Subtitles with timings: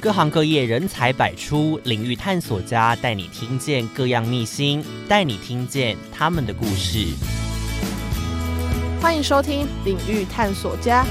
[0.00, 7.08] 各行各业人才百出，领域探索家带你听见各样秘辛，带你听见他们的故事。
[9.02, 11.04] 欢迎收听领域探索家。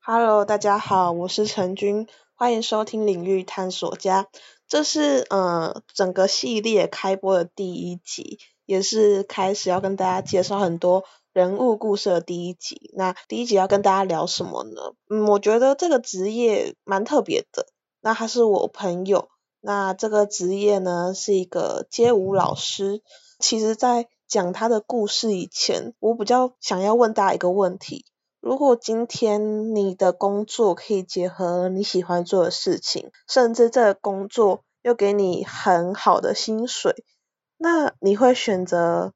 [0.00, 4.28] Hello，大家好，我是陈君，欢迎收听领域探索家。
[4.66, 11.04] 这是呃整个系列开播的第一集，也是开始要跟大家介绍很多。
[11.32, 14.92] 人物故事的第一集，那第一集要跟大家聊什么呢？
[15.08, 17.66] 嗯，我觉得这个职业蛮特别的。
[18.02, 23.02] 那他是我朋友，那这个职业呢是一个街舞老师。
[23.38, 28.04] 其实，在讲他的故事以前，我比较想要问大家一个问题：
[28.40, 37.06] 如果今天你的工作可以结合你喜欢做的事情，甚至这个工作又给你很好的薪水，
[37.56, 39.14] 那你会选择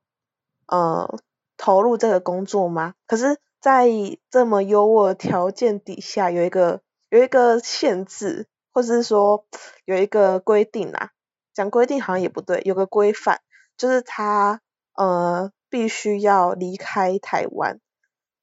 [0.66, 1.18] 呃？
[1.56, 2.94] 投入这个工作吗？
[3.06, 3.88] 可是，在
[4.30, 9.46] 这么优渥条件底下，有一个有一个限制，或者是说
[9.84, 11.10] 有一个规定啊，
[11.54, 13.40] 讲规定好像也不对，有个规范，
[13.76, 14.60] 就是他
[14.94, 17.80] 呃必须要离开台湾。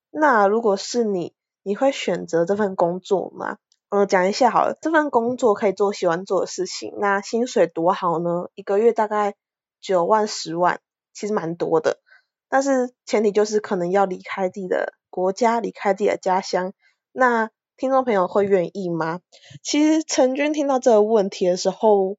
[0.09, 1.33] 那如果是你，
[1.63, 3.57] 你会选择这份工作吗？
[3.89, 8.49] 嗯，讲一下好了，这份工作可以做喜欢做的事情，那薪水多好呢？
[8.55, 9.35] 一个月大概
[9.79, 10.79] 九万十万，
[11.13, 11.99] 其实蛮多的。
[12.53, 16.71] 但是前提就是可能要离开自己的国家，离开自己的家乡。
[17.11, 19.21] 那听众朋友会愿意吗？
[19.63, 22.15] 其实陈军听到这个问题的时候，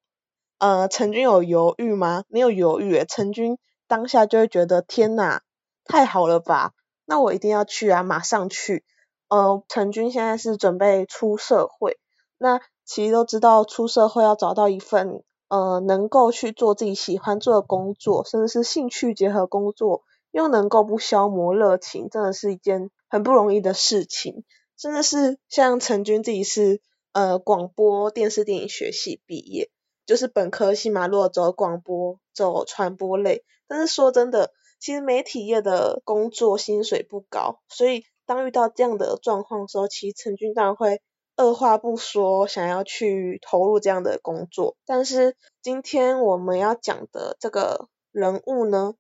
[0.59, 2.25] 呃，陈军有犹豫吗？
[2.27, 5.43] 没有犹豫，陈军当下就会觉得天哪，
[5.85, 6.73] 太好了吧？
[7.05, 8.85] 那我一定要去啊，马上去。
[9.29, 11.97] 呃，陈军现在是准备出社会，
[12.39, 20.03] 那其实都知道出社会要找到一份呃能够去做自己喜欢做的工作，甚至是兴趣结合工作。
[20.35, 24.45] 又能够不消磨热情，真的是一件很不容易的事情。
[24.77, 26.81] 真的是像陈军自己是
[27.13, 29.71] 呃广播电视电影学系毕业，
[30.07, 33.45] 就是本科系嘛，如果走广播走传播类。
[33.69, 34.51] 但是说真的，
[34.81, 41.01] 其实媒体业的工作薪水不高，所以当遇到这样的状况的时候，其实陈军当然会
[41.37, 44.77] 二话不说想要去投入这样的工作。
[44.85, 48.95] 但是今天我们要讲的这个人物呢？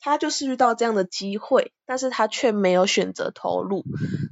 [0.00, 3.84] 他就是遇到这样的机会，但是他却没有选择投入。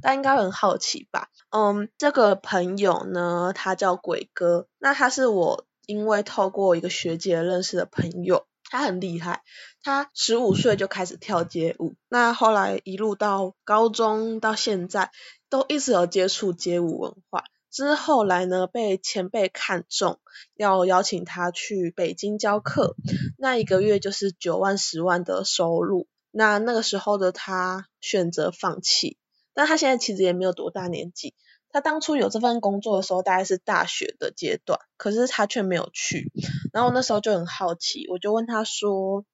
[0.02, 1.28] 大家应该很好奇吧？
[1.50, 4.66] 嗯，这个朋友呢，他叫鬼哥。
[4.78, 9.42] 那他是我因为透过一个学姐认识的朋友，他很厉害。
[9.82, 15.10] 他十五岁就开始跳街舞，那后来一路到高中到现在，
[15.48, 17.44] 都一直有接触街舞文化。
[17.78, 20.18] 之后来呢，被前辈看中，
[20.56, 22.96] 要邀请他去北京教课，
[23.38, 26.08] 那一个月就是九万十万的收入。
[26.32, 29.16] 那那个时候的他选择放弃，
[29.54, 31.36] 但他现在其实也没有多大年纪。
[31.70, 36.32] 他当初有这份工作的时候，大概是大学的阶段，可是他却没有去。
[36.72, 39.24] 然后那时候就很好奇，我就问他说，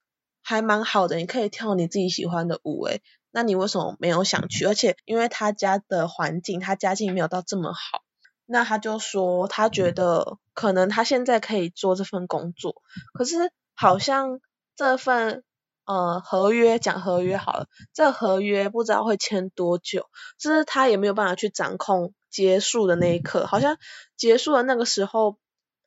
[0.43, 3.01] 还蛮好的，你可以跳你自己喜欢的舞，诶，
[3.31, 4.65] 那你为什么没有想去？
[4.65, 8.04] 而且因为他家的环境，他家境没有到这么好。
[8.45, 12.81] 那他就说，他觉得可能他现在可以做这份工作，
[13.13, 14.39] 可是好像
[14.75, 15.43] 这份
[15.85, 23.77] 呃合约讲合约好了，这合约不知道会签多久，就是他也没有办法去掌控结束的那一刻，好像
[24.15, 25.37] 结束的那个时候，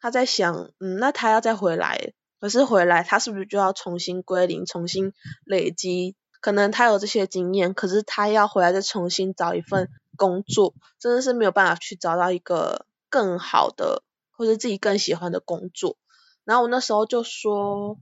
[0.01, 5.13] 他在想，嗯，那他要再回来，可是回来他是不是就要重新归零，重新
[5.45, 6.17] 累积？
[6.41, 9.89] 可能他有这些经验，可是他要回来再重新找一份。
[10.19, 15.97] 工作真的是没有办法去找到一个更好的或者自己更喜欢的工作。
[16.45, 17.99] 然后我那时候就说，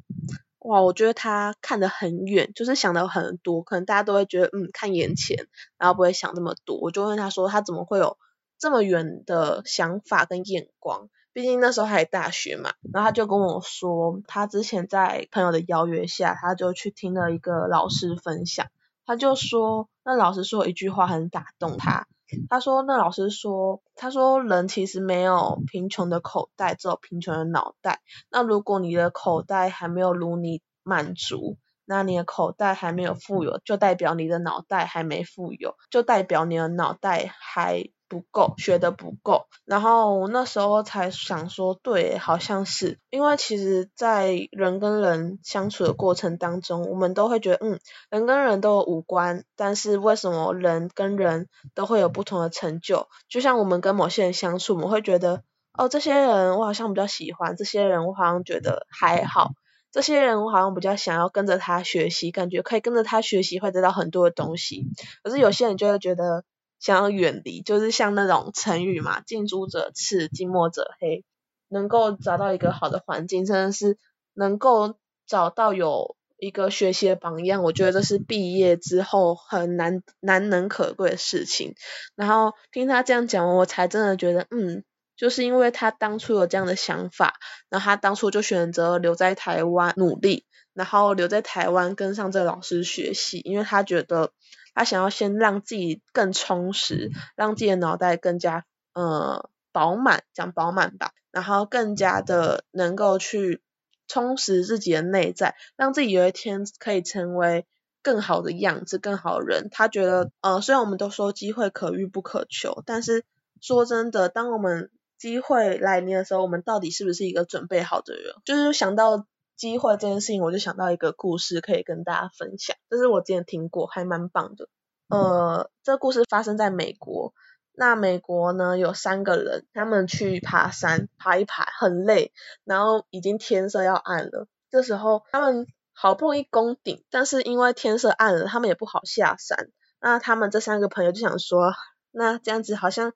[0.60, 3.62] 哇，我觉得他看得很远，就是想的很多。
[3.62, 6.76] 可能大家都会觉得，嗯，看眼前，然后不会想那么多。
[6.78, 8.18] 我就问他说，他怎么会有
[8.58, 11.08] 这么远的想法跟眼光？
[11.32, 12.72] 毕竟那时候还大学嘛。
[12.92, 18.68] 然后他就跟我说，他之前在朋友的邀约下，他就去听了一个老师分享。
[19.06, 22.06] 他就说，那老师说一句话很打动他。
[22.50, 28.00] 他说，那老师说，他说人其实没有贫穷的口袋，只有贫穷的脑袋。
[28.30, 37.88] 那如果你的口袋还没有如你满足，那你的口袋还没有富有，就代表你的脑袋还没富有，就代表你的脑袋还。
[38.08, 53.08] 不够，学的不够，然后那时候才想说，对，好像是，因为其实，在人跟人相处的过程当中，我们都会觉得，嗯，人跟人都有五官，但是为什么人跟人都会有不同的成就？
[53.28, 55.42] 就像我们跟某些人相处，我们会觉得，
[55.72, 59.50] 哦，这些人我好像比较喜欢，这些人我好像觉得还好，
[59.96, 64.84] 这些人我好像比较想要跟着他学习，感觉可以跟着他学习会得到很多的东西，
[65.24, 66.44] 可是有些人就会觉得。
[66.78, 71.24] 想要远离，就是像那种成语嘛，近朱者赤，近墨者黑，
[71.68, 73.96] 能够找到一个好的环境，真的是
[74.34, 81.74] 能够找到有一个学习的榜样，我觉得这是毕业之后很难难能可贵的事情。
[82.14, 84.84] 然后听他这样讲，我才真的觉得，嗯，
[85.16, 87.34] 就是因为他当初有这样的想法，
[87.68, 94.32] 然后他当初就选择留在台湾努力，然后留在台湾跟上这个老师学习，因为他觉得
[94.74, 98.64] 他想要先让自己更充实，让自己的脑袋更加
[98.94, 103.62] 呃饱满，讲饱满吧，然后更加的能够去。
[104.08, 107.66] 充实自己的内在，让自己有一天可以成为
[108.04, 109.66] 更好的样子、更好的人。
[109.72, 113.24] 他觉得，呃，虽然我们都说机会可遇不可求，但是
[113.60, 118.34] 说真的，当我们机会来临的时候，我们到底是不是一个准备好的人？
[118.44, 119.26] 就是想到
[119.56, 124.68] 机会这件事情，我就想到一个故事可以跟大家分享，这是我之前听过，还蛮棒的。
[125.08, 127.32] 呃，这故事发生在美国。
[127.78, 132.32] 那美国呢，有三个人，他们去爬山，爬一爬很累，
[132.64, 134.48] 然后已经天色要暗了。
[134.70, 139.68] 这时候他们好不容易攻顶，但是因为天色暗了，他们也不好下山。
[140.00, 141.72] 那他们这三个朋友就想说，
[142.18, 143.12] 那这样子好像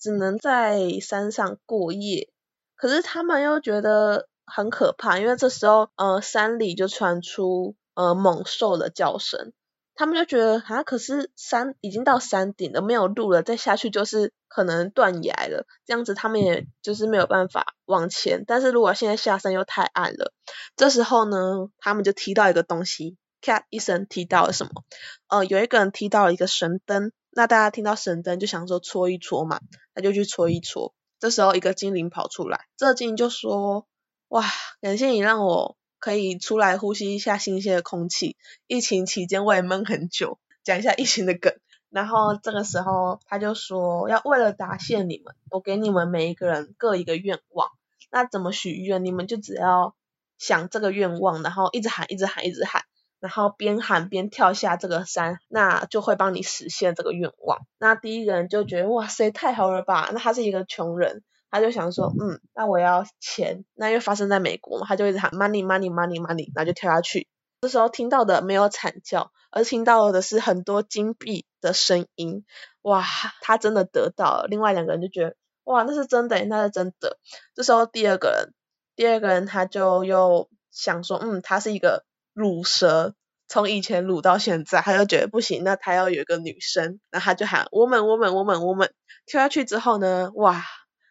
[0.00, 2.28] 只能在山上过夜。
[2.74, 9.52] 可是他们又觉得很可怕，因为这时候呃山里就传出呃猛兽的叫声。
[9.94, 15.66] 他们就觉得啊，可是山已经到山顶了，没有路了，再下去就是可能断崖了。
[15.86, 18.42] 这样子他们也就是没有办法往前。
[18.44, 20.32] 但是如果现在下山又太暗了，
[20.74, 24.82] 这时候呢，他们就踢到一个东西，咔一声踢到了什么？
[25.28, 27.12] 呃，有一个人踢到了一个神灯。
[27.32, 29.60] 那大家听到神灯就想说搓一搓嘛，
[29.94, 30.94] 他就去搓一搓。
[31.18, 33.86] 这时候一个精灵跑出来，这精灵就说：
[34.28, 34.44] 哇，
[34.80, 35.76] 感谢你让我。
[36.04, 38.36] 可以出来呼吸一下新鲜的空气。
[38.66, 41.54] 疫情期间我也闷很久，讲一下疫情的梗。
[41.90, 47.68] 然后这个时候他就说，要为了答谢你们，我给你们每一个人各一个愿望。
[48.10, 49.04] 那怎么许愿？
[49.04, 49.94] 你们就只要
[50.38, 52.82] 想这个愿望，然后一直喊，一直喊，一直喊，
[53.22, 57.60] 然后边喊边跳下这个山，那就会帮你实现这个愿望。
[57.78, 60.10] 那第一个人就觉得，哇塞，太好了吧？
[60.12, 61.22] 那他是一个穷人。
[61.54, 67.28] 他就想说，嗯，那我要钱，那因为发生在美国嘛，他就一直喊 money money money money，然后就跳下去。
[67.60, 72.46] 这时候听到的没有惨叫，而听到的是很多金币的声音。
[72.80, 73.04] 哇，
[73.42, 74.46] 他真的得到了。
[74.48, 77.18] 另外两个人就觉得，哇，那是真的，那是真的。
[77.54, 78.54] 这时候第二个人，
[78.96, 83.14] 第二个人他就又想说，嗯，他是一个乳蛇，
[83.48, 88.90] 从以前乳到现在，他就觉得不行，那他要有一个女生，然后他就喊 woman woman woman woman，
[89.26, 90.64] 跳下去之后呢，哇。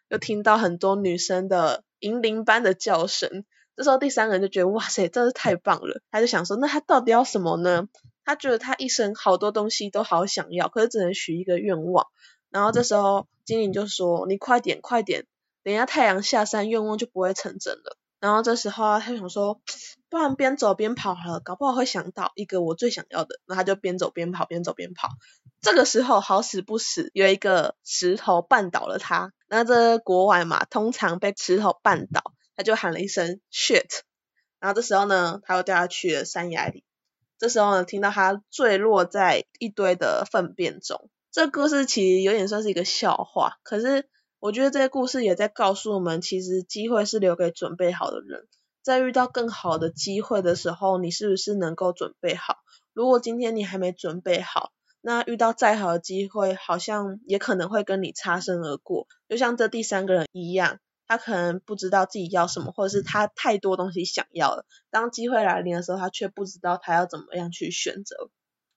[0.08, 6.02] 又听到很多女生的银铃般的叫声，这时候第三个人就觉得哇塞，真是太棒了。
[6.10, 7.88] 他就想说，那他到底要什么呢？
[8.22, 12.08] 他觉得他一生好多东西都好想要，可是只能许一个愿望。
[12.50, 15.24] 然后这时候精灵就说：“你快点，快点，
[15.64, 19.60] 等下太阳下山，愿望就不会成真了。”然后这时候他想说，
[20.08, 23.40] 不然边走边跑好了，搞不好会想到一个我最想要的。
[23.46, 25.08] 然后他就边走边跑，边走边跑。
[25.60, 29.32] 这个时候好死不死，有一个石头绊倒了他。
[29.48, 32.22] 那这国外嘛，通常被石头绊倒，
[32.54, 33.88] 他就喊了一声 shit，
[34.60, 36.84] 然后这时候呢，他又掉下去了山崖里。
[37.38, 41.10] 这时候呢，听到他坠落在一堆的粪便中。
[41.32, 44.08] 这故事其实有点算是一个笑话，可是
[44.42, 48.48] 我觉得这些故事也在告诉我们，其实机会是留给准备好的人。
[48.82, 52.56] 在遇到更好的机会的时候，你是不是能够准备好？
[52.92, 68.28] 如果今天你还没准备好，那遇到再好的机会，好像也可能会跟你擦身而过，就像这第三个人一样，他可能不知道自己要什么，或者是他太多东西想要了，当机会来临的时候，他却不知道他要怎么样去选择。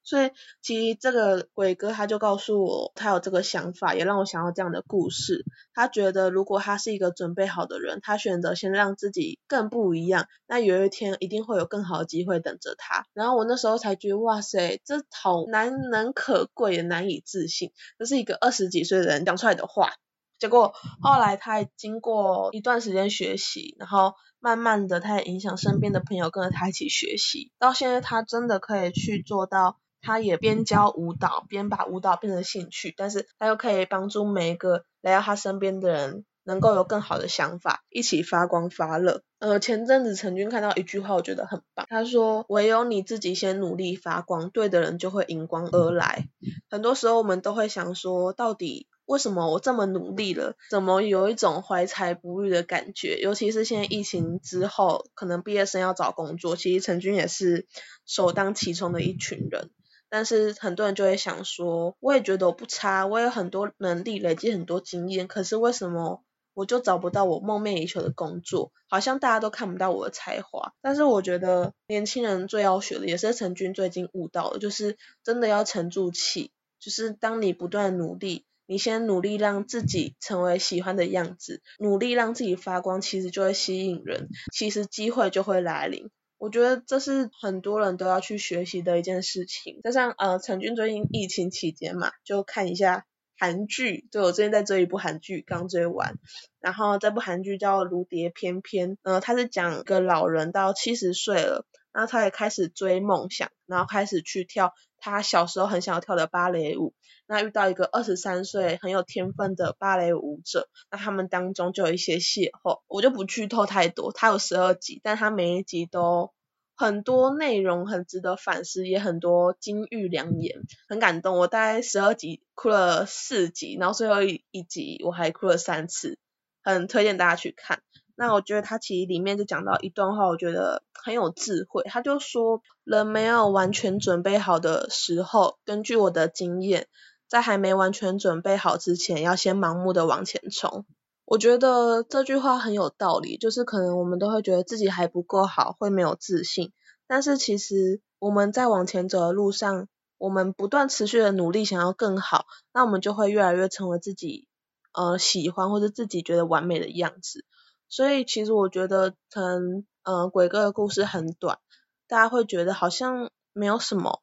[0.06, 0.32] 所以
[0.62, 5.44] 其实这个鬼哥他就告诉我，他有这个想法，也让我想到这样的故事。
[5.74, 13.08] 他觉得如果他是一个准备好的人，他选择先让自己更不一样，那有一天一定会有更好的机会等着他。
[13.14, 19.90] 然后我那时候才觉得，哇塞，这好难能可贵，也难以置信，这是一个二十几岁的人讲出来的话。
[20.38, 29.80] 结果后来他经过一段时间学习，然后慢慢的他也影响身边的朋友跟着他一起学习，到现在他真的可以去做到。
[30.06, 39.24] 他也边教舞蹈，边把舞蹈变成兴趣，但是他又可以帮助每一个来到他身边的人，能够有更好的想法，一起发光发热。
[39.40, 46.28] 呃，前阵子陈军看到一句话，我觉得很棒，他说：“唯有你自己先努力发光，对的人就会迎光而来。”
[46.70, 53.20] 很多时候我们都会想说，到底为什么我这么努力了，怎么有一种怀才不遇的感觉？
[53.20, 57.68] 尤其是现在疫情之后，可能毕业生要找工作，其实陈军也是
[58.06, 59.70] 首当其冲的一群人。
[60.10, 68.72] 但是很多人就会想说，我也觉得我不差，我有很多能力，累积很多经验，可是为什么我就找不到我梦寐以求的工作？
[68.88, 70.74] 好像大家都看不到我的才华。
[70.82, 78.46] 但是我觉得年轻人最要学的，也是陈军最近悟到的，就是真的要沉住气，就是当你不断努力。
[78.68, 86.10] 你先努力让自己成为喜欢的样子，努力让自己发光，其实就会吸引人，其实机会就会来临。
[86.46, 89.80] 我觉得这是很多人都要去学习的一件事情。
[89.84, 96.20] 加上呃，陈俊最近疫情期间嘛，就看一下韩剧，对我最近在追一部韩剧，刚追完。
[96.60, 106.94] 然后这部韩剧叫《如蝶翩翩》，呃，它是讲个老人到七十岁了，然后他也开始追梦想，然后开始去跳他小时候很想要跳的芭蕾舞。
[107.28, 114.12] 那遇到一个二十三岁很有天分的芭蕾舞者，那他们当中就有一些邂逅，我就不剧透太多。
[114.14, 116.35] 它有十二集，但它每一集都
[116.76, 121.38] 很多内容很值得反思，也很多金玉良言，很感动。
[121.38, 126.20] 我大概十二集哭了四集，然后最后一集我还哭了三次，
[126.64, 127.82] 很推荐大家去看。
[128.16, 131.84] 那我觉得他其实里面就讲到一段话，我觉得很有智慧。
[131.86, 136.88] 他就说，人没有完全准备好的时候，根据我的经验。
[137.28, 140.86] 在还没完全准备好之前，要先盲目的往前冲。
[141.26, 146.72] 我觉得这句话很有道理，就是可能我们都会觉得自己还不够好，会没有自信。
[147.08, 149.88] 但是其实我们在往前走的路上，
[150.20, 154.48] 我们不断持续的努力，想要更好，那我们就会越来越成为自己
[154.94, 157.44] 呃喜欢或者自己觉得完美的样子。
[157.90, 161.60] 所以其实我觉得，可能呃鬼哥的故事很短，
[162.08, 164.22] 大家会觉得好像没有什么。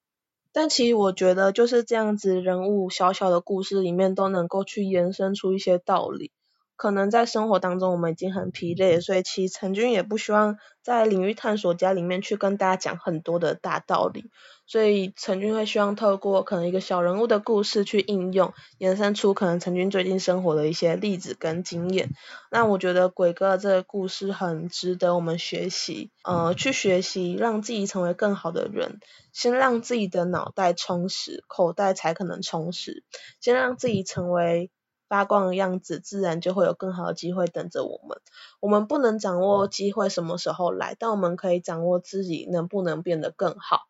[0.52, 6.30] 但其实我觉得就是这样子，人物小小的故事里面都能够去延伸出一些道理。
[6.82, 14.32] 可能在生活当中我们已经很疲累，所以其实陈军也不希望在领域探索家里面去跟大家讲很多的大道理。
[14.66, 22.10] 所以陈军会希望透过可能一个小人物的故事去应用，延伸出可能陈军最近生活的一些例子跟经验。
[22.50, 28.98] 那我觉得鬼哥这个故事很值得我们学习，呃，去学习让自己成为更好的人。
[29.32, 33.04] 先让自己的脑袋充实，口袋才可能充实。
[33.40, 34.70] 先让自己成为
[35.12, 38.18] 发光的样子，自然就会有更好的机会等着我们。
[38.60, 43.82] 我们不能掌握机会什么时候来，但我们可以掌握自己能不能变得更好。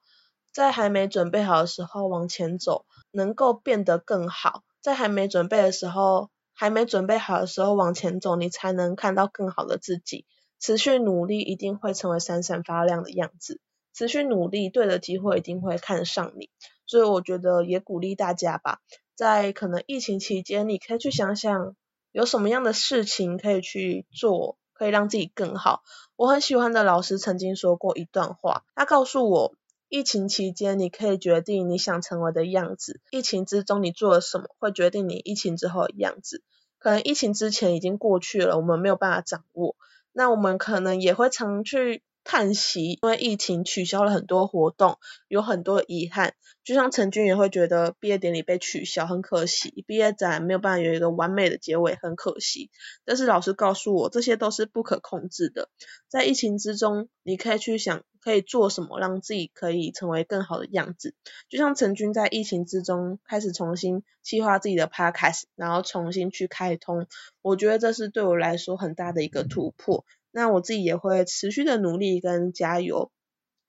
[0.53, 4.65] 在还没准备好的时候往前走，能够变得更好。
[4.81, 10.27] 在还没准备的时候，还没准备好的时候往前走，你才能看到更好的自己。
[10.59, 13.61] 持续努力，一定会成为闪闪发亮的样子。
[13.95, 16.51] 持续努力，对的机会一定会看上你。
[16.85, 18.81] 所以我觉得也鼓励大家吧，
[19.15, 21.77] 在可能疫情期间，你可以去想想
[22.11, 25.83] 有什么样的事情可以去做，可以让自己更好。
[26.17, 29.55] 我很喜欢的老师曾经说过一段话，他告诉我。
[29.95, 33.03] 疫情期间，你可以决定你想成为的样子。
[33.11, 36.43] 疫情之中，你做了什么，会决定你疫情之后的样子。
[36.79, 39.77] 可能疫情之前已经过去了，我们没有办法掌握。
[40.13, 42.03] 那我们可能也会常去。
[42.25, 44.99] 叹息，因为疫情取消了很多活动，
[45.29, 46.35] 有很多遗憾。
[46.65, 52.71] 就像陈军也会觉得毕业典礼被取消很可惜，毕业展没有办法有一个完美的结尾很可惜。
[53.05, 55.69] 但是老师告诉我，这些都是不可控制的。
[56.09, 61.17] 在疫情之中，你可以去想可以做什么，让自己可以成为更好的样子。
[61.49, 67.09] 就像陈军在疫情之中开始重新计划自己的 podcast，然后重新去开通，
[67.43, 70.05] 我觉得这是对我来说很大的一个突破。
[70.33, 73.13] 那我自己也会持续的努力跟加油，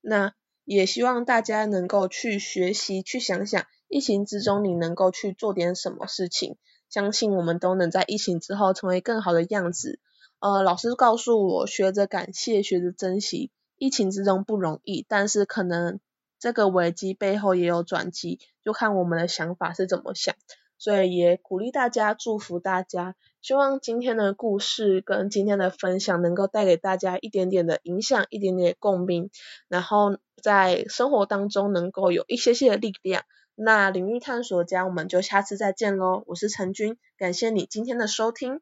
[0.02, 6.56] 那也希望大家能够去学习，去想想疫情之中你能够去做点什么事情，
[6.90, 10.00] 相信我们都能在疫情之后成为更好的样子。
[10.40, 16.00] 呃，老师告诉我，学着感谢，学着珍惜，疫情之中不容易，但是可能
[16.40, 20.36] 这个危机背后也有转机，就看我们的想法是怎么想。
[20.84, 29.30] 所以也鼓励大家，祝福大家，希望今天的故事跟今天的分享能够带给大家一点点的影响，一点点共鸣，
[29.70, 33.24] 然后在生活当中能够有一些些的力量。
[33.56, 36.24] 那领域探索家，我们就下次再见喽！
[36.26, 38.60] 我是陈军，感谢你今天的收听。